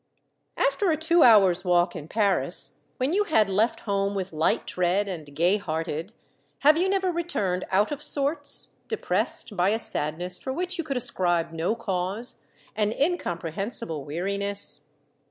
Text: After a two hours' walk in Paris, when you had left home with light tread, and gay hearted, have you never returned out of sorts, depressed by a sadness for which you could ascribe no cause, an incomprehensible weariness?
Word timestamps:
After 0.57 0.89
a 0.89 0.97
two 0.97 1.21
hours' 1.21 1.63
walk 1.63 1.95
in 1.95 2.07
Paris, 2.07 2.81
when 2.97 3.13
you 3.13 3.25
had 3.25 3.47
left 3.51 3.81
home 3.81 4.15
with 4.15 4.33
light 4.33 4.65
tread, 4.65 5.07
and 5.07 5.35
gay 5.35 5.57
hearted, 5.57 6.13
have 6.61 6.75
you 6.75 6.89
never 6.89 7.11
returned 7.11 7.65
out 7.69 7.91
of 7.91 8.01
sorts, 8.01 8.69
depressed 8.87 9.55
by 9.55 9.69
a 9.69 9.77
sadness 9.77 10.39
for 10.39 10.51
which 10.51 10.79
you 10.79 10.83
could 10.83 10.97
ascribe 10.97 11.51
no 11.51 11.75
cause, 11.75 12.37
an 12.75 12.91
incomprehensible 12.91 14.03
weariness? 14.03 14.87